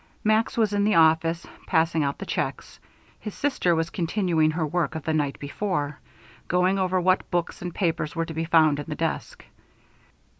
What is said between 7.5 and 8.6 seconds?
and papers were to be